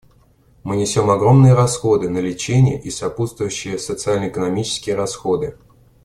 Мы 0.63 0.77
несем 0.77 1.11
огромные 1.11 1.53
расходы 1.53 2.09
на 2.09 2.17
лечение 2.17 2.81
и 2.81 2.89
сопутствующие 2.89 3.77
социально-экономические 3.77 4.95
расходы. 4.95 5.59